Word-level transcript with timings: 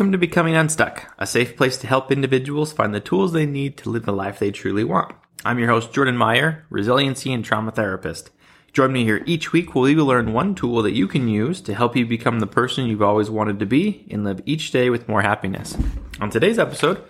Welcome 0.00 0.12
to 0.12 0.18
Becoming 0.18 0.56
Unstuck, 0.56 1.12
a 1.18 1.26
safe 1.26 1.58
place 1.58 1.76
to 1.76 1.86
help 1.86 2.10
individuals 2.10 2.72
find 2.72 2.94
the 2.94 3.00
tools 3.00 3.34
they 3.34 3.44
need 3.44 3.76
to 3.76 3.90
live 3.90 4.06
the 4.06 4.14
life 4.14 4.38
they 4.38 4.50
truly 4.50 4.82
want. 4.82 5.14
I'm 5.44 5.58
your 5.58 5.68
host, 5.68 5.92
Jordan 5.92 6.16
Meyer, 6.16 6.64
resiliency 6.70 7.30
and 7.34 7.44
trauma 7.44 7.70
therapist. 7.70 8.30
Join 8.72 8.94
me 8.94 9.04
here 9.04 9.22
each 9.26 9.52
week 9.52 9.74
where 9.74 9.82
we 9.82 9.94
will 9.94 10.06
learn 10.06 10.32
one 10.32 10.54
tool 10.54 10.80
that 10.84 10.94
you 10.94 11.06
can 11.06 11.28
use 11.28 11.60
to 11.60 11.74
help 11.74 11.96
you 11.96 12.06
become 12.06 12.40
the 12.40 12.46
person 12.46 12.86
you've 12.86 13.02
always 13.02 13.28
wanted 13.28 13.58
to 13.58 13.66
be 13.66 14.06
and 14.10 14.24
live 14.24 14.40
each 14.46 14.70
day 14.70 14.88
with 14.88 15.06
more 15.06 15.20
happiness. 15.20 15.76
On 16.18 16.30
today's 16.30 16.58
episode, 16.58 17.04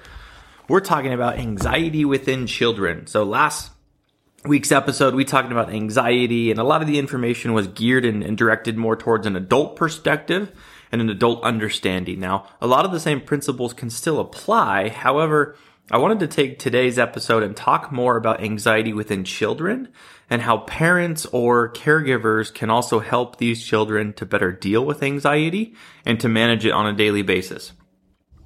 we're 0.66 0.80
talking 0.80 1.12
about 1.12 1.38
anxiety 1.38 2.04
within 2.04 2.48
children. 2.48 3.06
So 3.06 3.22
last 3.22 3.70
week's 4.44 4.72
episode, 4.72 5.14
we 5.14 5.24
talked 5.24 5.52
about 5.52 5.70
anxiety 5.70 6.50
and 6.50 6.58
a 6.58 6.64
lot 6.64 6.80
of 6.80 6.88
the 6.88 6.98
information 6.98 7.52
was 7.52 7.66
geared 7.68 8.04
and, 8.04 8.22
and 8.22 8.36
directed 8.38 8.76
more 8.76 8.96
towards 8.96 9.26
an 9.26 9.36
adult 9.36 9.76
perspective 9.76 10.50
and 10.90 11.00
an 11.00 11.10
adult 11.10 11.42
understanding. 11.44 12.20
Now, 12.20 12.46
a 12.60 12.66
lot 12.66 12.84
of 12.84 12.92
the 12.92 13.00
same 13.00 13.20
principles 13.20 13.74
can 13.74 13.90
still 13.90 14.18
apply. 14.18 14.88
However, 14.88 15.56
I 15.90 15.98
wanted 15.98 16.20
to 16.20 16.28
take 16.28 16.58
today's 16.58 16.98
episode 16.98 17.42
and 17.42 17.56
talk 17.56 17.92
more 17.92 18.16
about 18.16 18.42
anxiety 18.42 18.92
within 18.92 19.24
children 19.24 19.88
and 20.30 20.42
how 20.42 20.58
parents 20.58 21.26
or 21.26 21.72
caregivers 21.72 22.54
can 22.54 22.70
also 22.70 23.00
help 23.00 23.36
these 23.36 23.62
children 23.62 24.12
to 24.14 24.24
better 24.24 24.52
deal 24.52 24.84
with 24.86 25.02
anxiety 25.02 25.74
and 26.06 26.20
to 26.20 26.28
manage 26.28 26.64
it 26.64 26.72
on 26.72 26.86
a 26.86 26.96
daily 26.96 27.22
basis. 27.22 27.72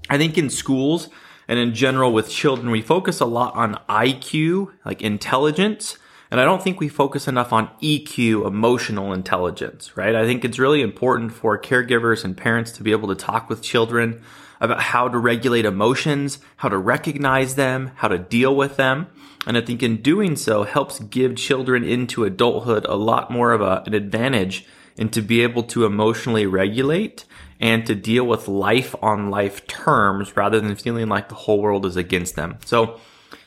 I 0.09 0.19
think 0.19 0.37
in 0.39 0.51
schools 0.51 1.09
and 1.49 1.59
in 1.59 1.75
general 1.75 2.13
with 2.13 2.31
children, 2.31 2.71
we 2.71 2.83
focus 2.83 3.21
a 3.21 3.27
lot 3.27 3.55
on 3.55 3.81
IQ, 3.89 4.73
like 4.85 5.03
intelligence, 5.03 5.99
and 6.31 6.41
I 6.41 6.45
don't 6.45 6.63
think 6.63 6.81
we 6.81 6.89
focus 6.89 7.29
enough 7.29 7.53
on 7.53 7.69
EQ, 7.81 8.47
emotional 8.47 9.13
intelligence, 9.13 9.97
right? 9.97 10.15
I 10.15 10.25
think 10.25 10.45
it's 10.45 10.59
really 10.59 10.83
important 10.83 11.33
for 11.33 11.57
caregivers 11.57 12.25
and 12.25 12.37
parents 12.37 12.73
to 12.73 12.83
be 12.83 12.93
able 12.93 13.09
to 13.09 13.15
talk 13.15 13.49
with 13.49 13.63
children 13.63 14.21
about 14.61 14.81
how 14.81 15.09
to 15.09 15.19
regulate 15.19 15.65
emotions, 15.65 16.39
how 16.57 16.69
to 16.69 16.79
recognize 16.79 17.55
them, 17.55 17.93
how 17.97 18.09
to 18.09 18.19
deal 18.19 18.57
with 18.57 18.77
them. 18.77 19.07
And 19.47 19.57
I 19.57 19.61
think 19.61 19.83
in 19.83 20.03
doing 20.03 20.37
so 20.37 20.65
helps 20.65 20.99
give 20.99 21.37
children 21.37 21.85
into 21.85 22.25
adulthood 22.25 22.87
a 22.87 22.97
lot 22.97 23.31
more 23.31 23.53
of 23.53 23.61
a, 23.61 23.83
an 23.87 23.95
advantage 23.95 24.67
and 24.99 25.13
to 25.13 25.23
be 25.23 25.43
able 25.43 25.63
to 25.65 25.85
emotionally 25.85 26.47
regulate 26.47 27.25
and 27.61 27.87
to 27.87 27.95
deal 27.95 28.27
with 28.27 28.49
life 28.49 28.95
on 29.03 29.31
life 29.31 29.67
terms 29.67 30.37
rather 30.37 30.61
than 30.61 30.77
feeling 30.77 31.09
like 31.09 31.29
the 31.29 31.35
whole 31.35 31.61
world 31.61 31.87
is 31.87 31.97
against 31.97 32.37
them. 32.37 32.59
So 32.65 33.01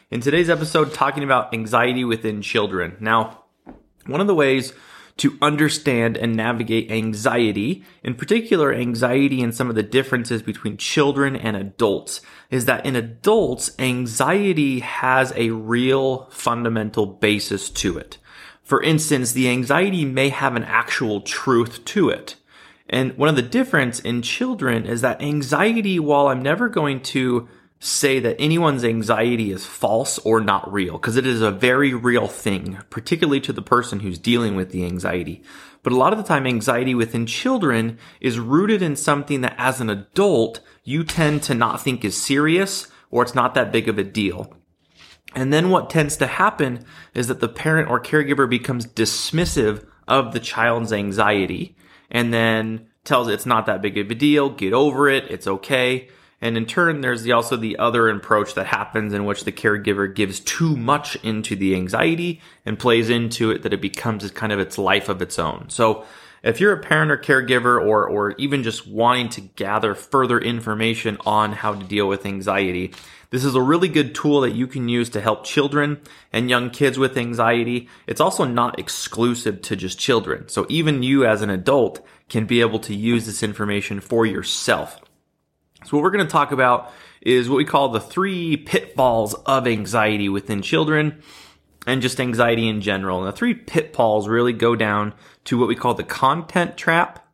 in 0.09 0.21
today's 0.21 0.49
episode, 0.49 0.93
talking 0.93 1.23
about 1.23 1.53
anxiety 1.53 2.03
within 2.03 2.41
children. 2.41 2.97
Now, 2.99 3.43
one 4.05 4.21
of 4.21 4.27
the 4.27 4.35
ways 4.35 4.73
to 5.17 5.37
understand 5.41 6.15
and 6.15 6.35
navigate 6.35 6.91
anxiety, 6.91 7.83
in 8.03 8.13
particular 8.13 8.73
anxiety 8.73 9.41
and 9.41 9.53
some 9.53 9.69
of 9.69 9.75
the 9.75 9.83
differences 9.83 10.41
between 10.41 10.77
children 10.77 11.35
and 11.35 11.57
adults, 11.57 12.21
is 12.49 12.65
that 12.65 12.85
in 12.85 12.95
adults, 12.95 13.71
anxiety 13.79 14.79
has 14.79 15.33
a 15.35 15.49
real 15.49 16.29
fundamental 16.29 17.05
basis 17.05 17.69
to 17.69 17.97
it. 17.97 18.17
For 18.67 18.83
instance, 18.83 19.31
the 19.31 19.47
anxiety 19.47 20.03
may 20.03 20.27
have 20.27 20.57
an 20.57 20.65
actual 20.65 21.21
truth 21.21 21.85
to 21.85 22.09
it. 22.09 22.35
And 22.89 23.17
one 23.17 23.29
of 23.29 23.37
the 23.37 23.41
difference 23.41 24.01
in 24.01 24.21
children 24.21 24.85
is 24.85 24.99
that 24.99 25.21
anxiety, 25.21 25.99
while 25.99 26.27
I'm 26.27 26.41
never 26.41 26.67
going 26.67 26.99
to 27.03 27.47
say 27.79 28.19
that 28.19 28.35
anyone's 28.37 28.83
anxiety 28.83 29.53
is 29.53 29.65
false 29.65 30.19
or 30.19 30.41
not 30.41 30.69
real 30.69 30.97
because 30.97 31.15
it 31.15 31.25
is 31.25 31.41
a 31.41 31.49
very 31.49 31.93
real 31.93 32.27
thing, 32.27 32.77
particularly 32.89 33.39
to 33.39 33.53
the 33.53 33.61
person 33.61 34.02
who's 34.02 34.19
dealing 34.19 34.58
with 34.58 34.71
the 34.71 34.83
anxiety. 34.83 35.42
But 35.81 35.93
a 35.93 35.97
lot 35.97 36.11
of 36.11 36.19
the 36.19 36.25
time, 36.25 36.45
anxiety 36.45 36.93
within 36.93 37.25
children 37.25 37.97
is 38.19 38.37
rooted 38.37 38.81
in 38.81 38.97
something 38.97 39.39
that 39.42 39.55
as 39.58 39.80
an 39.80 39.89
adult, 39.89 40.59
you 40.83 41.05
tend 41.05 41.42
to 41.43 41.53
not 41.53 41.81
think 41.81 42.03
is 42.03 42.21
serious 42.21 42.89
or 43.11 43.23
it's 43.23 43.33
not 43.33 43.53
that 43.53 43.71
big 43.71 43.87
of 43.87 43.97
a 43.97 44.03
deal. 44.03 44.53
And 45.37 45.53
then 45.53 45.70
what 45.70 45.92
tends 45.92 46.17
to 46.17 46.25
happen 46.25 46.83
is 47.14 47.27
that 47.27 47.42
the 47.42 47.48
parent 47.48 47.92
or 47.92 47.99
caregiver 48.02 48.49
becomes 48.49 48.87
dismissive 48.87 49.86
of 50.08 50.33
the 50.33 50.39
child's 50.39 50.92
anxiety 50.92 51.75
and 52.09 52.33
then 52.33 52.87
tells 53.03 53.27
it 53.27 53.33
it's 53.33 53.45
not 53.45 53.67
that 53.67 53.83
big 53.83 53.99
of 53.99 54.09
a 54.09 54.15
deal, 54.15 54.49
get 54.49 54.73
over 54.73 55.08
it, 55.08 55.30
it's 55.30 55.45
okay. 55.45 56.09
And 56.42 56.58
in 56.58 56.65
turn, 56.65 57.02
there's 57.02 57.21
the, 57.21 57.33
also 57.33 57.55
the 57.55 57.77
other 57.77 58.09
approach 58.09 58.55
that 58.55 58.65
happens 58.65 59.14
in 59.14 59.25
which 59.25 59.43
the 59.43 59.52
caregiver 59.52 60.11
gives 60.14 60.39
too 60.39 60.75
much 60.75 61.15
into 61.17 61.55
the 61.55 61.75
anxiety 61.75 62.42
and 62.65 62.80
plays 62.80 63.11
into 63.11 63.52
it 63.52 63.61
that 63.61 63.73
it 63.73 63.81
becomes 63.81 64.30
kind 64.31 64.52
of 64.52 64.59
its 64.59 64.80
life 64.80 65.08
of 65.08 65.21
its 65.21 65.37
own. 65.37 65.69
So 65.69 66.04
if 66.42 66.59
you're 66.59 66.73
a 66.73 66.81
parent 66.81 67.11
or 67.11 67.17
caregiver 67.17 67.80
or, 67.80 68.08
or 68.08 68.31
even 68.39 68.64
just 68.64 68.87
wanting 68.87 69.30
to 69.30 69.42
gather 69.42 69.93
further 69.93 70.39
information 70.39 71.17
on 71.27 71.52
how 71.52 71.75
to 71.75 71.86
deal 71.86 72.08
with 72.08 72.25
anxiety, 72.25 72.93
this 73.30 73.43
is 73.43 73.55
a 73.55 73.61
really 73.61 73.89
good 73.89 74.15
tool 74.15 74.42
that 74.42 74.55
you 74.55 74.67
can 74.67 74.88
use 74.88 75.10
to 75.10 75.21
help 75.21 75.43
children 75.43 75.99
and 76.32 76.49
young 76.49 76.70
kids 76.70 76.98
with 76.98 77.17
anxiety. 77.17 77.89
It's 78.08 78.21
also 78.21 78.45
not 78.45 78.80
exclusive 78.80 79.61
to 79.64 79.76
just 79.76 79.99
children. 79.99 80.48
So 80.48 80.65
even 80.70 81.04
you 81.04 81.26
as 81.26 81.42
an 81.42 81.49
adult 81.49 82.05
can 82.30 82.45
be 82.45 82.61
able 82.61 82.80
to 82.80 82.95
use 82.95 83.26
this 83.26 83.43
information 83.43 83.99
for 83.99 84.26
yourself. 84.26 84.99
So 85.86 85.98
what 85.98 86.04
we're 86.04 86.11
going 86.11 86.26
to 86.26 86.32
talk 86.32 86.52
about 86.52 86.92
is 87.21 87.49
what 87.49 87.58
we 87.58 87.66
call 87.66 87.89
the 87.89 87.99
three 87.99 88.58
pitfalls 88.58 89.33
of 89.33 89.67
anxiety 89.67 90.30
within 90.30 90.61
children 90.61 91.21
and 91.86 92.02
just 92.02 92.20
anxiety 92.20 92.67
in 92.67 92.82
general. 92.82 93.20
And 93.20 93.27
the 93.27 93.37
three 93.37 93.54
pitfalls 93.54 94.27
really 94.27 94.54
go 94.54 94.76
down 94.76 95.14
to 95.45 95.58
what 95.58 95.67
we 95.67 95.76
call 95.76 95.93
the 95.93 96.04
content 96.04 96.77
trap, 96.77 97.26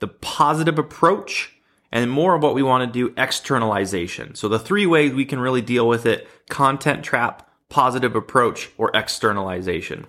the 0.00 0.08
positive 0.08 0.78
approach, 0.78 1.53
and 1.94 2.10
more 2.10 2.34
of 2.34 2.42
what 2.42 2.56
we 2.56 2.62
want 2.62 2.84
to 2.84 2.92
do 2.92 3.14
externalization. 3.16 4.34
So 4.34 4.48
the 4.48 4.58
three 4.58 4.84
ways 4.84 5.14
we 5.14 5.24
can 5.24 5.38
really 5.38 5.62
deal 5.62 5.88
with 5.88 6.04
it, 6.04 6.28
content 6.50 7.04
trap, 7.04 7.48
positive 7.70 8.16
approach, 8.16 8.68
or 8.76 8.90
externalization. 8.92 10.06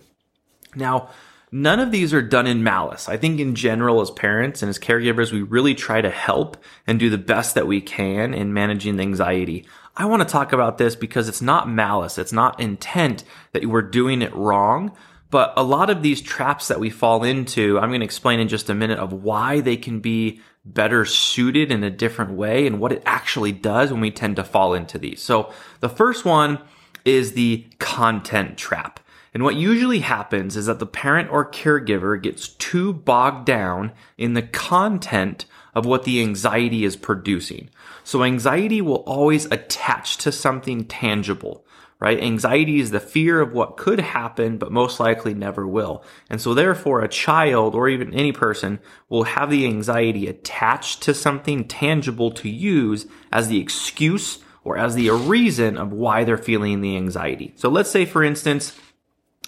Now, 0.75 1.09
None 1.51 1.79
of 1.79 1.91
these 1.91 2.13
are 2.13 2.23
done 2.23 2.47
in 2.47 2.63
malice. 2.63 3.07
I 3.07 3.15
think 3.15 3.39
in 3.39 3.55
general, 3.55 4.01
as 4.01 4.11
parents 4.11 4.61
and 4.61 4.69
as 4.69 4.77
caregivers, 4.77 5.31
we 5.31 5.41
really 5.41 5.73
try 5.73 6.01
to 6.01 6.09
help 6.09 6.57
and 6.85 6.99
do 6.99 7.09
the 7.09 7.17
best 7.17 7.55
that 7.55 7.67
we 7.67 7.79
can 7.79 8.33
in 8.33 8.53
managing 8.53 8.99
anxiety. 8.99 9.65
I 9.95 10.05
want 10.05 10.21
to 10.21 10.27
talk 10.27 10.51
about 10.51 10.79
this 10.79 10.97
because 10.97 11.29
it's 11.29 11.41
not 11.41 11.69
malice. 11.69 12.17
It's 12.17 12.33
not 12.33 12.59
intent 12.59 13.23
that 13.53 13.67
we're 13.67 13.83
doing 13.83 14.21
it 14.21 14.35
wrong. 14.35 14.97
But 15.29 15.53
a 15.55 15.63
lot 15.63 15.89
of 15.89 16.01
these 16.01 16.21
traps 16.21 16.67
that 16.67 16.79
we 16.79 16.89
fall 16.89 17.23
into, 17.23 17.79
I'm 17.79 17.89
going 17.89 18.01
to 18.01 18.05
explain 18.05 18.41
in 18.41 18.49
just 18.49 18.69
a 18.69 18.75
minute 18.75 18.99
of 18.99 19.13
why 19.13 19.61
they 19.61 19.77
can 19.77 20.01
be 20.01 20.41
better 20.65 21.05
suited 21.05 21.71
in 21.71 21.83
a 21.83 21.91
different 21.91 22.31
way 22.31 22.65
and 22.65 22.79
what 22.79 22.91
it 22.91 23.03
actually 23.05 23.51
does 23.51 23.91
when 23.91 24.01
we 24.01 24.11
tend 24.11 24.35
to 24.35 24.43
fall 24.43 24.73
into 24.73 24.97
these. 24.97 25.21
So 25.21 25.53
the 25.79 25.89
first 25.89 26.25
one 26.25 26.59
is 27.05 27.33
the 27.33 27.65
content 27.79 28.57
trap. 28.57 28.99
And 29.33 29.43
what 29.43 29.55
usually 29.55 29.99
happens 29.99 30.55
is 30.55 30.65
that 30.65 30.79
the 30.79 30.85
parent 30.85 31.29
or 31.29 31.49
caregiver 31.51 32.21
gets 32.21 32.47
too 32.47 32.93
bogged 32.93 33.45
down 33.45 33.91
in 34.17 34.33
the 34.33 34.41
content 34.41 35.45
of 35.75 35.85
what 35.85 36.05
the 36.05 36.21
anxiety 36.21 36.85
is 36.85 36.95
producing. 36.95 37.69
So 38.03 38.23
anxiety 38.23 38.81
will 38.81 39.03
always 39.05 39.45
attach 39.51 40.17
to 40.19 40.31
something 40.31 40.85
tangible, 40.85 41.65
right? 41.99 42.19
Anxiety 42.19 42.79
is 42.79 42.91
the 42.91 42.99
fear 42.99 43.41
of 43.41 43.53
what 43.53 43.77
could 43.77 43.99
happen, 43.99 44.57
but 44.57 44.71
most 44.71 44.99
likely 44.99 45.33
never 45.33 45.65
will. 45.65 46.03
And 46.29 46.41
so 46.41 46.53
therefore 46.53 47.01
a 47.01 47.07
child 47.07 47.75
or 47.75 47.87
even 47.87 48.13
any 48.13 48.31
person 48.31 48.79
will 49.09 49.23
have 49.23 49.49
the 49.49 49.65
anxiety 49.65 50.27
attached 50.27 51.01
to 51.03 51.13
something 51.13 51.67
tangible 51.67 52.31
to 52.31 52.49
use 52.49 53.05
as 53.31 53.47
the 53.47 53.59
excuse 53.59 54.39
or 54.63 54.77
as 54.77 54.95
the 54.95 55.09
reason 55.11 55.77
of 55.77 55.93
why 55.93 56.23
they're 56.23 56.37
feeling 56.37 56.81
the 56.81 56.97
anxiety. 56.97 57.53
So 57.55 57.69
let's 57.69 57.91
say, 57.91 58.05
for 58.05 58.23
instance, 58.23 58.77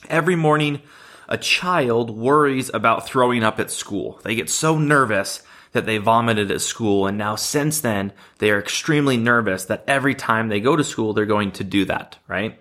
Every 0.10 0.36
morning, 0.36 0.82
a 1.28 1.38
child 1.38 2.10
worries 2.10 2.72
about 2.74 3.08
throwing 3.08 3.44
up 3.44 3.60
at 3.60 3.72
school. 3.72 4.20
They 4.24 4.36
get 4.36 4.50
so 4.50 4.78
nervous 4.78 5.44
that 5.78 5.86
they 5.86 6.00
vomited 6.00 6.50
at 6.50 6.60
school. 6.60 7.06
And 7.06 7.20
now 7.20 7.36
since 7.36 7.82
then, 7.82 8.12
they 8.40 8.50
are 8.50 8.60
extremely 8.60 9.16
nervous 9.16 9.66
that 9.66 9.84
every 9.88 10.16
time 10.16 10.48
they 10.48 10.60
go 10.60 10.76
to 10.76 10.84
school, 10.84 11.14
they're 11.14 11.28
going 11.28 11.52
to 11.54 11.64
do 11.64 11.86
that, 11.86 12.18
right? 12.28 12.60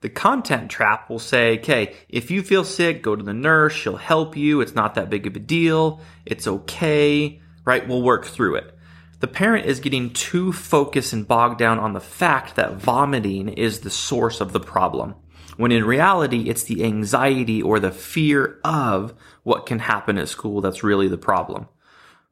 The 0.00 0.08
content 0.08 0.68
trap 0.68 1.08
will 1.08 1.20
say, 1.20 1.60
okay, 1.60 1.94
if 2.08 2.32
you 2.32 2.42
feel 2.42 2.64
sick, 2.64 3.04
go 3.04 3.14
to 3.14 3.22
the 3.22 3.32
nurse. 3.32 3.72
She'll 3.72 3.96
help 3.96 4.36
you. 4.36 4.60
It's 4.60 4.74
not 4.74 4.96
that 4.96 5.10
big 5.10 5.28
of 5.28 5.36
a 5.36 5.38
deal. 5.38 6.00
It's 6.24 6.48
okay, 6.48 7.40
right? 7.64 7.86
We'll 7.86 8.02
work 8.02 8.26
through 8.26 8.56
it. 8.56 8.76
The 9.20 9.28
parent 9.28 9.66
is 9.66 9.78
getting 9.78 10.12
too 10.12 10.52
focused 10.52 11.12
and 11.12 11.26
bogged 11.26 11.58
down 11.58 11.78
on 11.78 11.92
the 11.92 12.00
fact 12.00 12.56
that 12.56 12.74
vomiting 12.74 13.48
is 13.48 13.80
the 13.80 13.90
source 13.90 14.40
of 14.40 14.52
the 14.52 14.60
problem 14.60 15.14
when 15.56 15.72
in 15.72 15.84
reality, 15.84 16.48
it's 16.48 16.64
the 16.64 16.84
anxiety 16.84 17.62
or 17.62 17.80
the 17.80 17.90
fear 17.90 18.60
of 18.62 19.14
what 19.42 19.66
can 19.66 19.78
happen 19.78 20.18
at 20.18 20.28
school 20.28 20.60
that's 20.60 20.84
really 20.84 21.08
the 21.08 21.18
problem. 21.18 21.68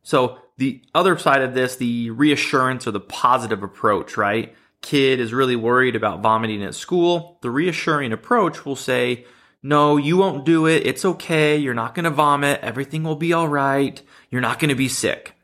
So 0.05 0.39
the 0.57 0.81
other 0.95 1.19
side 1.19 1.43
of 1.43 1.55
this, 1.55 1.75
the 1.75 2.11
reassurance 2.11 2.87
or 2.87 2.93
the 2.93 3.01
positive 3.01 3.65
approach, 3.65 4.17
right? 4.17 4.55
Kid 4.83 5.19
is 5.19 5.35
really 5.35 5.57
worried 5.57 5.97
about 5.97 6.21
vomiting 6.21 6.63
at 6.63 6.77
school. 6.77 7.39
The 7.43 7.51
reassuring 7.51 8.13
approach 8.13 8.65
will 8.65 8.77
say, 8.77 9.25
no, 9.63 9.97
you 9.97 10.17
won't 10.17 10.45
do 10.45 10.67
it. 10.67 10.87
It's 10.87 11.05
okay. 11.05 11.57
You're 11.57 11.75
not 11.75 11.95
going 11.95 12.05
to 12.05 12.11
vomit. 12.11 12.61
Everything 12.63 13.03
will 13.03 13.17
be 13.17 13.33
all 13.33 13.49
right. 13.49 14.01
You're 14.31 14.43
not 14.43 14.61
going 14.61 14.69
to 14.69 14.75
be 14.75 14.89
sick. 14.89 15.35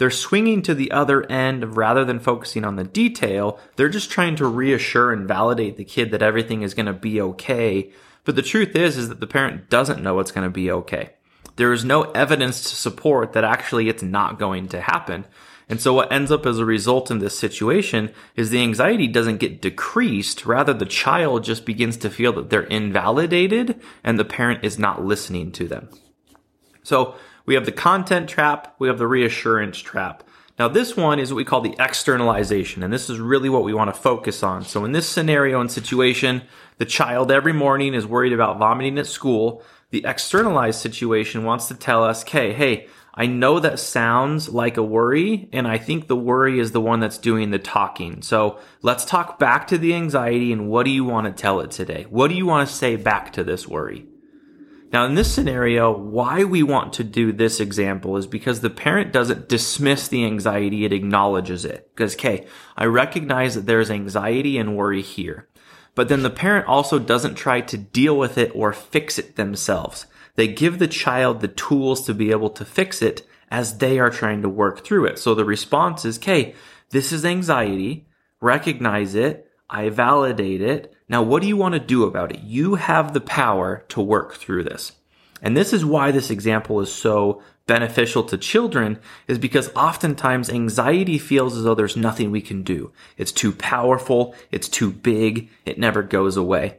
they're 0.00 0.10
swinging 0.10 0.62
to 0.62 0.74
the 0.74 0.90
other 0.92 1.30
end 1.30 1.76
rather 1.76 2.06
than 2.06 2.18
focusing 2.18 2.64
on 2.64 2.76
the 2.76 2.84
detail, 2.84 3.60
they're 3.76 3.90
just 3.90 4.10
trying 4.10 4.34
to 4.34 4.46
reassure 4.46 5.12
and 5.12 5.28
validate 5.28 5.76
the 5.76 5.84
kid 5.84 6.10
that 6.10 6.22
everything 6.22 6.62
is 6.62 6.72
going 6.72 6.86
to 6.86 6.92
be 6.94 7.20
okay. 7.20 7.92
But 8.24 8.34
the 8.34 8.40
truth 8.40 8.74
is, 8.74 8.96
is 8.96 9.10
that 9.10 9.20
the 9.20 9.26
parent 9.26 9.68
doesn't 9.68 10.02
know 10.02 10.18
it's 10.18 10.32
going 10.32 10.46
to 10.46 10.50
be 10.50 10.70
okay. 10.70 11.10
There 11.60 11.74
is 11.74 11.84
no 11.84 12.04
evidence 12.12 12.62
to 12.62 12.74
support 12.74 13.34
that 13.34 13.44
actually 13.44 13.90
it's 13.90 14.02
not 14.02 14.38
going 14.38 14.66
to 14.68 14.80
happen. 14.80 15.26
And 15.68 15.78
so 15.78 15.92
what 15.92 16.10
ends 16.10 16.32
up 16.32 16.46
as 16.46 16.58
a 16.58 16.64
result 16.64 17.10
in 17.10 17.18
this 17.18 17.38
situation 17.38 18.14
is 18.34 18.48
the 18.48 18.62
anxiety 18.62 19.06
doesn't 19.06 19.40
get 19.40 19.60
decreased. 19.60 20.46
Rather, 20.46 20.72
the 20.72 20.86
child 20.86 21.44
just 21.44 21.66
begins 21.66 21.98
to 21.98 22.08
feel 22.08 22.32
that 22.32 22.48
they're 22.48 22.62
invalidated 22.62 23.78
and 24.02 24.18
the 24.18 24.24
parent 24.24 24.64
is 24.64 24.78
not 24.78 25.04
listening 25.04 25.52
to 25.52 25.68
them. 25.68 25.90
So 26.82 27.14
we 27.44 27.52
have 27.56 27.66
the 27.66 27.72
content 27.72 28.30
trap. 28.30 28.74
We 28.78 28.88
have 28.88 28.96
the 28.96 29.06
reassurance 29.06 29.80
trap. 29.80 30.22
Now, 30.58 30.68
this 30.68 30.96
one 30.96 31.18
is 31.18 31.30
what 31.30 31.36
we 31.36 31.44
call 31.44 31.60
the 31.60 31.76
externalization, 31.78 32.82
and 32.82 32.92
this 32.92 33.10
is 33.10 33.18
really 33.18 33.50
what 33.50 33.64
we 33.64 33.74
want 33.74 33.94
to 33.94 34.00
focus 34.00 34.42
on. 34.42 34.64
So, 34.64 34.84
in 34.84 34.92
this 34.92 35.08
scenario 35.08 35.58
and 35.60 35.70
situation, 35.70 36.42
the 36.78 36.84
child 36.84 37.30
every 37.30 37.54
morning 37.54 37.94
is 37.94 38.06
worried 38.06 38.34
about 38.34 38.58
vomiting 38.58 38.98
at 38.98 39.06
school. 39.06 39.62
The 39.90 40.04
externalized 40.06 40.80
situation 40.80 41.44
wants 41.44 41.66
to 41.68 41.74
tell 41.74 42.04
us, 42.04 42.22
okay, 42.22 42.52
hey, 42.52 42.86
I 43.12 43.26
know 43.26 43.58
that 43.58 43.80
sounds 43.80 44.48
like 44.48 44.76
a 44.76 44.82
worry, 44.82 45.48
and 45.52 45.66
I 45.66 45.78
think 45.78 46.06
the 46.06 46.16
worry 46.16 46.60
is 46.60 46.70
the 46.70 46.80
one 46.80 47.00
that's 47.00 47.18
doing 47.18 47.50
the 47.50 47.58
talking. 47.58 48.22
So 48.22 48.60
let's 48.82 49.04
talk 49.04 49.38
back 49.38 49.66
to 49.68 49.78
the 49.78 49.94
anxiety 49.94 50.52
and 50.52 50.68
what 50.68 50.84
do 50.84 50.90
you 50.90 51.04
want 51.04 51.26
to 51.26 51.42
tell 51.42 51.60
it 51.60 51.72
today? 51.72 52.06
What 52.08 52.28
do 52.28 52.34
you 52.34 52.46
want 52.46 52.68
to 52.68 52.74
say 52.74 52.94
back 52.96 53.32
to 53.32 53.44
this 53.44 53.66
worry? 53.66 54.06
Now, 54.92 55.04
in 55.04 55.14
this 55.14 55.32
scenario, 55.32 55.96
why 55.96 56.44
we 56.44 56.62
want 56.64 56.94
to 56.94 57.04
do 57.04 57.32
this 57.32 57.60
example 57.60 58.16
is 58.16 58.26
because 58.26 58.60
the 58.60 58.70
parent 58.70 59.12
doesn't 59.12 59.48
dismiss 59.48 60.08
the 60.08 60.24
anxiety, 60.24 60.84
it 60.84 60.92
acknowledges 60.92 61.64
it. 61.64 61.90
Because, 61.94 62.14
okay, 62.14 62.46
I 62.76 62.86
recognize 62.86 63.54
that 63.54 63.66
there's 63.66 63.90
anxiety 63.90 64.58
and 64.58 64.76
worry 64.76 65.02
here. 65.02 65.48
But 66.00 66.08
then 66.08 66.22
the 66.22 66.30
parent 66.30 66.66
also 66.66 66.98
doesn't 66.98 67.34
try 67.34 67.60
to 67.60 67.76
deal 67.76 68.16
with 68.16 68.38
it 68.38 68.52
or 68.54 68.72
fix 68.72 69.18
it 69.18 69.36
themselves. 69.36 70.06
They 70.34 70.48
give 70.48 70.78
the 70.78 70.88
child 70.88 71.42
the 71.42 71.48
tools 71.48 72.06
to 72.06 72.14
be 72.14 72.30
able 72.30 72.48
to 72.48 72.64
fix 72.64 73.02
it 73.02 73.28
as 73.50 73.76
they 73.76 73.98
are 73.98 74.08
trying 74.08 74.40
to 74.40 74.48
work 74.48 74.82
through 74.82 75.04
it. 75.04 75.18
So 75.18 75.34
the 75.34 75.44
response 75.44 76.06
is, 76.06 76.16
okay, 76.16 76.54
this 76.88 77.12
is 77.12 77.26
anxiety. 77.26 78.06
Recognize 78.40 79.14
it. 79.14 79.46
I 79.68 79.90
validate 79.90 80.62
it. 80.62 80.90
Now, 81.06 81.22
what 81.22 81.42
do 81.42 81.48
you 81.48 81.58
want 81.58 81.74
to 81.74 81.78
do 81.78 82.04
about 82.04 82.32
it? 82.32 82.40
You 82.40 82.76
have 82.76 83.12
the 83.12 83.20
power 83.20 83.84
to 83.90 84.00
work 84.00 84.36
through 84.36 84.64
this. 84.64 84.92
And 85.42 85.56
this 85.56 85.72
is 85.72 85.84
why 85.84 86.10
this 86.10 86.30
example 86.30 86.80
is 86.80 86.92
so 86.92 87.42
beneficial 87.66 88.24
to 88.24 88.36
children 88.36 88.98
is 89.28 89.38
because 89.38 89.70
oftentimes 89.76 90.50
anxiety 90.50 91.18
feels 91.18 91.56
as 91.56 91.64
though 91.64 91.74
there's 91.74 91.96
nothing 91.96 92.30
we 92.30 92.40
can 92.40 92.62
do. 92.62 92.92
It's 93.16 93.32
too 93.32 93.52
powerful. 93.52 94.34
It's 94.50 94.68
too 94.68 94.90
big. 94.90 95.50
It 95.64 95.78
never 95.78 96.02
goes 96.02 96.36
away. 96.36 96.78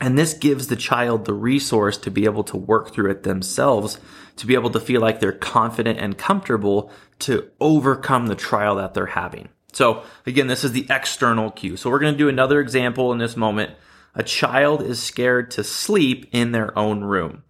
And 0.00 0.16
this 0.16 0.34
gives 0.34 0.68
the 0.68 0.76
child 0.76 1.24
the 1.24 1.34
resource 1.34 1.96
to 1.98 2.10
be 2.10 2.24
able 2.24 2.44
to 2.44 2.56
work 2.56 2.92
through 2.92 3.10
it 3.10 3.24
themselves, 3.24 3.98
to 4.36 4.46
be 4.46 4.54
able 4.54 4.70
to 4.70 4.80
feel 4.80 5.00
like 5.00 5.18
they're 5.18 5.32
confident 5.32 5.98
and 5.98 6.16
comfortable 6.16 6.92
to 7.20 7.50
overcome 7.60 8.26
the 8.26 8.36
trial 8.36 8.76
that 8.76 8.94
they're 8.94 9.06
having. 9.06 9.48
So 9.72 10.02
again, 10.24 10.46
this 10.46 10.64
is 10.64 10.72
the 10.72 10.86
external 10.88 11.50
cue. 11.50 11.76
So 11.76 11.90
we're 11.90 11.98
going 11.98 12.14
to 12.14 12.18
do 12.18 12.28
another 12.28 12.60
example 12.60 13.12
in 13.12 13.18
this 13.18 13.36
moment. 13.36 13.72
A 14.14 14.22
child 14.22 14.82
is 14.82 15.02
scared 15.02 15.50
to 15.52 15.64
sleep 15.64 16.28
in 16.32 16.52
their 16.52 16.76
own 16.78 17.02
room. 17.02 17.42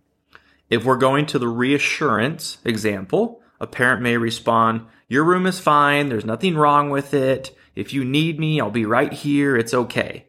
If 0.70 0.84
we're 0.84 0.96
going 0.96 1.26
to 1.26 1.38
the 1.38 1.48
reassurance 1.48 2.58
example, 2.64 3.40
a 3.60 3.66
parent 3.66 4.02
may 4.02 4.16
respond, 4.16 4.86
your 5.08 5.24
room 5.24 5.46
is 5.46 5.58
fine. 5.58 6.08
There's 6.08 6.24
nothing 6.24 6.56
wrong 6.56 6.90
with 6.90 7.14
it. 7.14 7.56
If 7.74 7.92
you 7.92 8.04
need 8.04 8.38
me, 8.38 8.60
I'll 8.60 8.70
be 8.70 8.84
right 8.84 9.12
here. 9.12 9.56
It's 9.56 9.74
okay. 9.74 10.26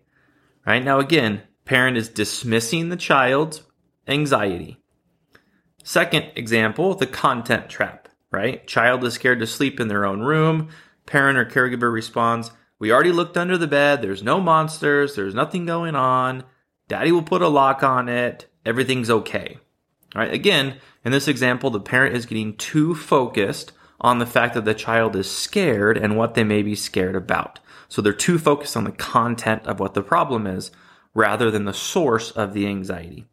Right 0.65 0.83
now, 0.83 0.99
again, 0.99 1.41
Parent 1.69 1.97
is 1.97 2.09
dismissing 2.09 2.89
the 2.89 2.95
child's 2.95 3.61
anxiety. 4.07 4.79
Second 5.83 6.31
example, 6.35 6.95
the 6.95 7.05
content 7.05 7.69
trap, 7.69 8.09
right? 8.31 8.65
Child 8.65 9.03
is 9.03 9.13
scared 9.13 9.39
to 9.39 9.45
sleep 9.45 9.79
in 9.79 9.87
their 9.87 10.03
own 10.03 10.21
room. 10.21 10.69
Parent 11.05 11.37
or 11.37 11.45
caregiver 11.45 11.93
responds, 11.93 12.49
We 12.79 12.91
already 12.91 13.11
looked 13.11 13.37
under 13.37 13.55
the 13.55 13.67
bed. 13.67 14.01
There's 14.01 14.23
no 14.23 14.41
monsters. 14.41 15.15
There's 15.15 15.35
nothing 15.35 15.67
going 15.67 15.95
on. 15.95 16.43
Daddy 16.87 17.11
will 17.11 17.21
put 17.21 17.43
a 17.43 17.47
lock 17.47 17.83
on 17.83 18.09
it. 18.09 18.51
Everything's 18.65 19.11
okay. 19.11 19.59
All 20.15 20.21
right. 20.21 20.33
Again, 20.33 20.77
in 21.05 21.11
this 21.11 21.27
example, 21.27 21.69
the 21.69 21.79
parent 21.79 22.15
is 22.15 22.25
getting 22.25 22.55
too 22.55 22.95
focused 22.95 23.71
on 24.01 24.19
the 24.19 24.25
fact 24.25 24.53
that 24.53 24.65
the 24.65 24.73
child 24.73 25.15
is 25.15 25.29
scared 25.29 25.97
and 25.97 26.17
what 26.17 26.33
they 26.33 26.43
may 26.43 26.61
be 26.61 26.75
scared 26.75 27.15
about. 27.15 27.59
So 27.87 28.01
they're 28.01 28.13
too 28.13 28.39
focused 28.39 28.77
on 28.77 28.83
the 28.85 28.91
content 28.91 29.65
of 29.65 29.79
what 29.79 29.93
the 29.93 30.01
problem 30.01 30.47
is 30.47 30.71
rather 31.13 31.51
than 31.51 31.65
the 31.65 31.73
source 31.73 32.31
of 32.31 32.53
the 32.53 32.67
anxiety. 32.67 33.25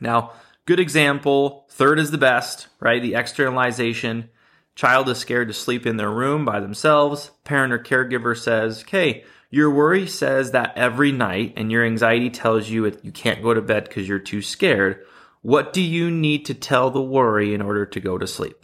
Now, 0.00 0.32
good 0.64 0.80
example. 0.80 1.66
Third 1.70 1.98
is 1.98 2.10
the 2.10 2.18
best, 2.18 2.68
right? 2.80 3.00
The 3.00 3.14
externalization. 3.14 4.30
Child 4.74 5.08
is 5.08 5.18
scared 5.18 5.48
to 5.48 5.54
sleep 5.54 5.86
in 5.86 5.96
their 5.96 6.10
room 6.10 6.44
by 6.44 6.60
themselves. 6.60 7.30
Parent 7.44 7.72
or 7.72 7.78
caregiver 7.78 8.36
says, 8.36 8.82
okay, 8.82 9.24
your 9.50 9.70
worry 9.70 10.06
says 10.06 10.50
that 10.50 10.76
every 10.76 11.12
night 11.12 11.54
and 11.56 11.70
your 11.70 11.84
anxiety 11.84 12.28
tells 12.28 12.68
you 12.68 12.84
you 13.02 13.12
can't 13.12 13.42
go 13.42 13.54
to 13.54 13.62
bed 13.62 13.84
because 13.84 14.08
you're 14.08 14.18
too 14.18 14.42
scared. 14.42 15.04
What 15.42 15.72
do 15.72 15.80
you 15.80 16.10
need 16.10 16.44
to 16.46 16.54
tell 16.54 16.90
the 16.90 17.00
worry 17.00 17.54
in 17.54 17.62
order 17.62 17.86
to 17.86 18.00
go 18.00 18.18
to 18.18 18.26
sleep? 18.26 18.56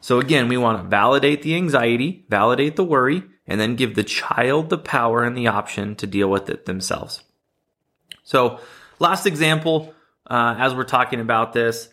So 0.00 0.18
again, 0.18 0.48
we 0.48 0.56
want 0.56 0.82
to 0.82 0.88
validate 0.88 1.42
the 1.42 1.54
anxiety, 1.54 2.24
validate 2.28 2.76
the 2.76 2.84
worry, 2.84 3.22
and 3.46 3.60
then 3.60 3.76
give 3.76 3.94
the 3.94 4.04
child 4.04 4.70
the 4.70 4.78
power 4.78 5.22
and 5.22 5.36
the 5.36 5.48
option 5.48 5.94
to 5.96 6.06
deal 6.06 6.28
with 6.28 6.48
it 6.48 6.64
themselves. 6.64 7.22
So, 8.22 8.60
last 8.98 9.26
example, 9.26 9.94
uh, 10.26 10.54
as 10.58 10.74
we're 10.74 10.84
talking 10.84 11.20
about 11.20 11.52
this, 11.52 11.88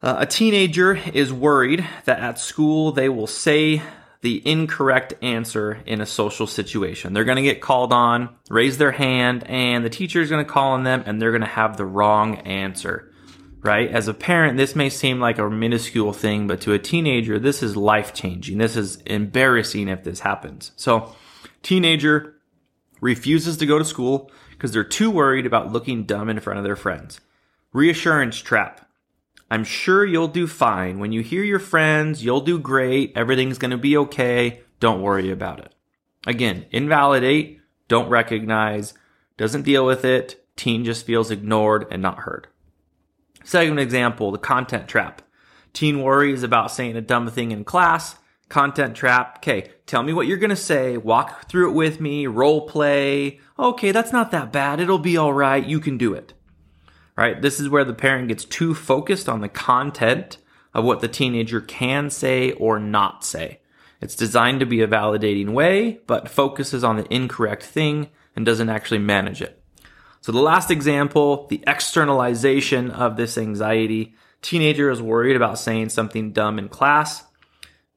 uh, 0.00 0.16
a 0.18 0.26
teenager 0.26 0.94
is 0.94 1.32
worried 1.32 1.84
that 2.04 2.20
at 2.20 2.38
school 2.38 2.92
they 2.92 3.08
will 3.08 3.26
say 3.26 3.82
the 4.20 4.42
incorrect 4.46 5.14
answer 5.22 5.80
in 5.86 6.00
a 6.00 6.06
social 6.06 6.46
situation. 6.46 7.12
They're 7.12 7.24
going 7.24 7.36
to 7.36 7.42
get 7.42 7.60
called 7.60 7.92
on, 7.92 8.30
raise 8.48 8.78
their 8.78 8.92
hand, 8.92 9.44
and 9.48 9.84
the 9.84 9.90
teacher 9.90 10.20
is 10.20 10.30
going 10.30 10.44
to 10.44 10.50
call 10.50 10.72
on 10.72 10.84
them 10.84 11.02
and 11.06 11.20
they're 11.20 11.30
going 11.30 11.40
to 11.40 11.46
have 11.46 11.76
the 11.76 11.84
wrong 11.84 12.38
answer. 12.38 13.07
Right? 13.60 13.90
As 13.90 14.06
a 14.06 14.14
parent, 14.14 14.56
this 14.56 14.76
may 14.76 14.88
seem 14.88 15.18
like 15.18 15.38
a 15.38 15.50
minuscule 15.50 16.12
thing, 16.12 16.46
but 16.46 16.60
to 16.60 16.72
a 16.72 16.78
teenager, 16.78 17.38
this 17.38 17.62
is 17.62 17.76
life 17.76 18.14
changing. 18.14 18.58
This 18.58 18.76
is 18.76 18.96
embarrassing 19.02 19.88
if 19.88 20.04
this 20.04 20.20
happens. 20.20 20.70
So, 20.76 21.14
teenager 21.62 22.34
refuses 23.00 23.56
to 23.56 23.66
go 23.66 23.78
to 23.78 23.84
school 23.84 24.30
because 24.50 24.72
they're 24.72 24.84
too 24.84 25.10
worried 25.10 25.46
about 25.46 25.72
looking 25.72 26.04
dumb 26.04 26.28
in 26.28 26.40
front 26.40 26.58
of 26.58 26.64
their 26.64 26.76
friends. 26.76 27.20
Reassurance 27.72 28.38
trap. 28.38 28.88
I'm 29.50 29.64
sure 29.64 30.04
you'll 30.04 30.28
do 30.28 30.46
fine. 30.46 30.98
When 30.98 31.12
you 31.12 31.22
hear 31.22 31.42
your 31.42 31.58
friends, 31.58 32.24
you'll 32.24 32.42
do 32.42 32.58
great. 32.58 33.12
Everything's 33.16 33.58
going 33.58 33.70
to 33.70 33.78
be 33.78 33.96
okay. 33.96 34.60
Don't 34.80 35.02
worry 35.02 35.30
about 35.30 35.60
it. 35.60 35.74
Again, 36.26 36.66
invalidate, 36.70 37.60
don't 37.88 38.10
recognize, 38.10 38.94
doesn't 39.36 39.62
deal 39.62 39.86
with 39.86 40.04
it. 40.04 40.44
Teen 40.56 40.84
just 40.84 41.06
feels 41.06 41.30
ignored 41.30 41.86
and 41.90 42.02
not 42.02 42.18
heard. 42.18 42.48
Second 43.48 43.78
example, 43.78 44.30
the 44.30 44.36
content 44.36 44.88
trap. 44.88 45.22
Teen 45.72 46.02
worries 46.02 46.42
about 46.42 46.70
saying 46.70 46.98
a 46.98 47.00
dumb 47.00 47.30
thing 47.30 47.50
in 47.50 47.64
class. 47.64 48.16
Content 48.50 48.94
trap. 48.94 49.38
Okay, 49.38 49.70
tell 49.86 50.02
me 50.02 50.12
what 50.12 50.26
you're 50.26 50.36
to 50.36 50.54
say. 50.54 50.98
Walk 50.98 51.48
through 51.48 51.70
it 51.70 51.74
with 51.74 51.98
me. 51.98 52.26
Role 52.26 52.68
play 52.68 53.40
okay, 53.58 53.90
that's 53.90 54.12
not 54.12 54.32
that 54.32 54.52
bad. 54.52 54.80
It'll 54.80 54.98
be 54.98 55.16
all 55.16 55.32
right. 55.32 55.64
You 55.64 55.80
can 55.80 55.96
do 55.96 56.12
it. 56.12 56.34
Right? 57.16 57.40
This 57.40 57.58
is 57.58 57.70
where 57.70 57.86
the 57.86 57.94
parent 57.94 58.28
gets 58.28 58.44
too 58.44 58.74
focused 58.74 59.30
on 59.30 59.40
the 59.40 59.48
content 59.48 60.36
of 60.74 60.84
what 60.84 61.00
the 61.00 61.08
teenager 61.08 61.62
can 61.62 62.10
say 62.10 62.52
or 62.52 62.78
not 62.78 63.24
say. 63.24 63.60
It's 64.02 64.14
designed 64.14 64.60
to 64.60 64.66
be 64.66 64.82
a 64.82 64.86
validating 64.86 65.54
way, 65.54 66.00
but 66.06 66.28
focuses 66.28 66.84
on 66.84 66.98
the 66.98 67.10
incorrect 67.10 67.62
thing 67.62 68.10
and 68.36 68.44
doesn't 68.44 68.68
actually 68.68 68.98
manage 68.98 69.40
it. 69.40 69.57
So 70.28 70.32
the 70.32 70.42
last 70.42 70.70
example, 70.70 71.46
the 71.46 71.64
externalization 71.66 72.90
of 72.90 73.16
this 73.16 73.38
anxiety. 73.38 74.14
Teenager 74.42 74.90
is 74.90 75.00
worried 75.00 75.36
about 75.36 75.58
saying 75.58 75.88
something 75.88 76.32
dumb 76.32 76.58
in 76.58 76.68
class. 76.68 77.24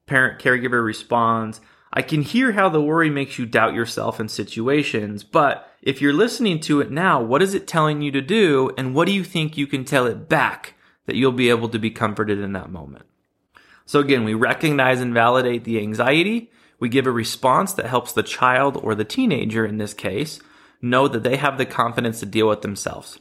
Parent 0.05 0.41
caregiver 0.41 0.81
responds, 0.81 1.59
I 1.91 2.01
can 2.01 2.21
hear 2.21 2.53
how 2.53 2.69
the 2.69 2.81
worry 2.81 3.09
makes 3.09 3.37
you 3.37 3.45
doubt 3.45 3.73
yourself 3.73 4.21
in 4.21 4.29
situations, 4.29 5.25
but 5.25 5.69
if 5.81 6.01
you're 6.01 6.13
listening 6.13 6.61
to 6.61 6.79
it 6.79 6.89
now, 6.89 7.21
what 7.21 7.41
is 7.41 7.53
it 7.53 7.67
telling 7.67 8.01
you 8.01 8.13
to 8.13 8.21
do? 8.21 8.71
And 8.77 8.95
what 8.95 9.07
do 9.07 9.13
you 9.13 9.25
think 9.25 9.57
you 9.57 9.67
can 9.67 9.83
tell 9.83 10.05
it 10.05 10.29
back 10.29 10.75
that 11.07 11.17
you'll 11.17 11.33
be 11.33 11.49
able 11.49 11.67
to 11.67 11.79
be 11.79 11.91
comforted 11.91 12.39
in 12.39 12.53
that 12.53 12.71
moment? 12.71 13.07
So 13.85 13.99
again, 13.99 14.23
we 14.23 14.35
recognize 14.35 15.01
and 15.01 15.13
validate 15.13 15.65
the 15.65 15.79
anxiety. 15.79 16.49
We 16.79 16.87
give 16.87 17.07
a 17.07 17.11
response 17.11 17.73
that 17.73 17.87
helps 17.87 18.13
the 18.13 18.23
child 18.23 18.77
or 18.77 18.95
the 18.95 19.03
teenager 19.03 19.65
in 19.65 19.79
this 19.79 19.93
case 19.93 20.39
know 20.81 21.07
that 21.07 21.23
they 21.23 21.37
have 21.37 21.57
the 21.57 21.65
confidence 21.65 22.19
to 22.19 22.25
deal 22.25 22.47
with 22.47 22.61
themselves. 22.61 23.19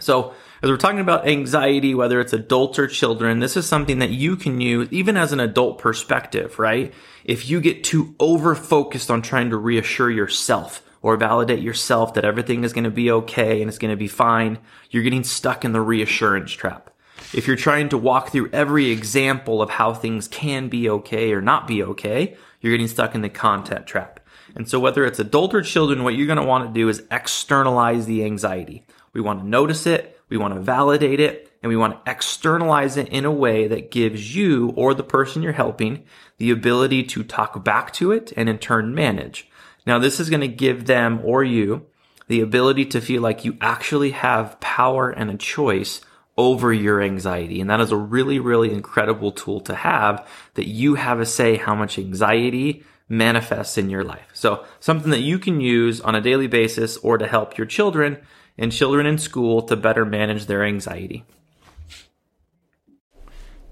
So, 0.00 0.34
as 0.62 0.70
we're 0.70 0.76
talking 0.76 1.00
about 1.00 1.28
anxiety, 1.28 1.94
whether 1.94 2.20
it's 2.20 2.32
adults 2.32 2.78
or 2.78 2.86
children, 2.86 3.38
this 3.38 3.56
is 3.56 3.66
something 3.66 3.98
that 3.98 4.10
you 4.10 4.34
can 4.34 4.60
use 4.60 4.88
even 4.90 5.16
as 5.16 5.32
an 5.32 5.40
adult 5.40 5.78
perspective, 5.78 6.58
right? 6.58 6.92
If 7.24 7.48
you 7.48 7.60
get 7.60 7.84
too 7.84 8.14
over 8.18 8.54
focused 8.54 9.10
on 9.10 9.22
trying 9.22 9.50
to 9.50 9.56
reassure 9.56 10.10
yourself 10.10 10.82
or 11.02 11.16
validate 11.16 11.60
yourself 11.60 12.14
that 12.14 12.24
everything 12.24 12.64
is 12.64 12.72
going 12.72 12.84
to 12.84 12.90
be 12.90 13.10
okay 13.10 13.60
and 13.60 13.68
it's 13.68 13.78
going 13.78 13.92
to 13.92 13.96
be 13.96 14.08
fine, 14.08 14.58
you're 14.90 15.02
getting 15.02 15.22
stuck 15.22 15.64
in 15.64 15.72
the 15.72 15.80
reassurance 15.80 16.50
trap. 16.50 16.90
If 17.34 17.46
you're 17.46 17.56
trying 17.56 17.90
to 17.90 17.98
walk 17.98 18.30
through 18.30 18.50
every 18.52 18.90
example 18.90 19.60
of 19.60 19.70
how 19.70 19.92
things 19.92 20.28
can 20.28 20.68
be 20.68 20.88
okay 20.88 21.32
or 21.32 21.42
not 21.42 21.66
be 21.66 21.82
okay, 21.82 22.36
you're 22.60 22.72
getting 22.72 22.88
stuck 22.88 23.14
in 23.14 23.20
the 23.20 23.28
content 23.28 23.86
trap. 23.86 24.13
And 24.54 24.68
so 24.68 24.78
whether 24.78 25.04
it's 25.04 25.18
adult 25.18 25.54
or 25.54 25.62
children, 25.62 26.04
what 26.04 26.14
you're 26.14 26.26
going 26.26 26.38
to 26.38 26.44
want 26.44 26.66
to 26.66 26.72
do 26.72 26.88
is 26.88 27.02
externalize 27.10 28.06
the 28.06 28.24
anxiety. 28.24 28.86
We 29.12 29.20
want 29.20 29.40
to 29.40 29.46
notice 29.46 29.86
it, 29.86 30.20
we 30.28 30.36
want 30.36 30.54
to 30.54 30.60
validate 30.60 31.20
it, 31.20 31.50
and 31.62 31.70
we 31.70 31.76
want 31.76 32.04
to 32.04 32.10
externalize 32.10 32.96
it 32.96 33.08
in 33.08 33.24
a 33.24 33.32
way 33.32 33.66
that 33.68 33.90
gives 33.90 34.36
you 34.36 34.72
or 34.76 34.92
the 34.92 35.02
person 35.02 35.42
you're 35.42 35.52
helping 35.52 36.04
the 36.38 36.50
ability 36.50 37.04
to 37.04 37.24
talk 37.24 37.64
back 37.64 37.92
to 37.94 38.12
it 38.12 38.32
and 38.36 38.48
in 38.48 38.58
turn 38.58 38.94
manage. 38.94 39.48
Now, 39.86 39.98
this 39.98 40.20
is 40.20 40.30
going 40.30 40.40
to 40.40 40.48
give 40.48 40.86
them 40.86 41.20
or 41.24 41.42
you 41.44 41.86
the 42.28 42.40
ability 42.40 42.86
to 42.86 43.00
feel 43.00 43.22
like 43.22 43.44
you 43.44 43.56
actually 43.60 44.10
have 44.10 44.58
power 44.60 45.10
and 45.10 45.30
a 45.30 45.36
choice 45.36 46.00
over 46.36 46.72
your 46.72 47.00
anxiety. 47.00 47.60
And 47.60 47.70
that 47.70 47.80
is 47.80 47.92
a 47.92 47.96
really, 47.96 48.38
really 48.38 48.72
incredible 48.72 49.32
tool 49.32 49.60
to 49.60 49.74
have 49.74 50.26
that 50.54 50.66
you 50.66 50.96
have 50.96 51.20
a 51.20 51.26
say 51.26 51.56
how 51.56 51.74
much 51.74 51.98
anxiety 51.98 52.82
manifests 53.08 53.76
in 53.76 53.90
your 53.90 54.04
life. 54.04 54.28
So 54.32 54.64
something 54.80 55.10
that 55.10 55.20
you 55.20 55.38
can 55.38 55.60
use 55.60 56.00
on 56.00 56.14
a 56.14 56.20
daily 56.20 56.46
basis 56.46 56.96
or 56.98 57.18
to 57.18 57.26
help 57.26 57.58
your 57.58 57.66
children 57.66 58.18
and 58.56 58.72
children 58.72 59.06
in 59.06 59.18
school 59.18 59.62
to 59.62 59.76
better 59.76 60.04
manage 60.04 60.46
their 60.46 60.64
anxiety. 60.64 61.24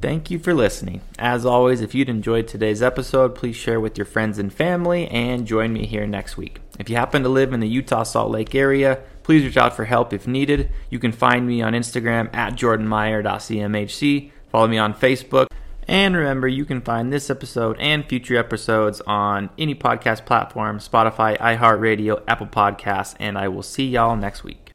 Thank 0.03 0.33
you 0.33 0.41
for 0.41 0.53
listening. 0.53 1.01
As 1.17 1.47
always, 1.47 1.81
if 1.81 1.95
you'd 1.95 2.09
enjoyed 2.09 2.49
today's 2.49 2.83
episode, 2.83 3.37
please 3.37 3.55
share 3.55 3.79
with 3.79 3.97
your 3.97 4.05
friends 4.05 4.37
and 4.37 4.53
family 4.53 5.07
and 5.07 5.47
join 5.47 5.73
me 5.73 5.87
here 5.87 6.09
next 6.09 6.37
week. 6.37 6.61
If 6.81 6.91
you 6.91 6.97
happen 6.97 7.23
to 7.23 7.29
live 7.29 7.53
in 7.53 7.61
the 7.61 7.69
Utah 7.69 8.03
Salt 8.03 8.33
Lake 8.33 8.53
area, 8.53 8.99
please 9.23 9.45
reach 9.45 9.57
out 9.57 9.77
for 9.77 9.85
help 9.85 10.13
if 10.13 10.27
needed. 10.27 10.71
You 10.91 10.99
can 10.99 11.13
find 11.13 11.47
me 11.47 11.63
on 11.63 11.73
Instagram 11.73 12.35
at 12.35 12.55
jordanmeyer.cmhc. 12.55 14.33
Follow 14.51 14.67
me 14.67 14.79
on 14.79 14.93
Facebook. 14.93 15.47
And 15.93 16.17
remember, 16.17 16.49
you 16.49 16.65
can 16.65 16.81
find 16.81 17.13
this 17.13 17.29
episode 17.29 17.77
and 17.79 18.09
future 18.09 18.39
episodes 18.39 19.03
on 19.03 19.51
any 19.59 19.75
podcast 19.75 20.25
platform 20.25 20.79
Spotify, 20.79 21.37
iHeartRadio, 21.37 22.23
Apple 22.27 22.47
Podcasts, 22.47 23.15
and 23.21 23.37
I 23.37 23.49
will 23.49 23.63
see 23.63 23.89
y'all 23.89 24.17
next 24.17 24.43
week. 24.43 24.72